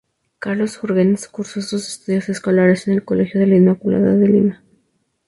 [0.39, 4.63] Carlos Jurgens cursó sus estudios escolares en el Colegio de la Inmaculada de Lima.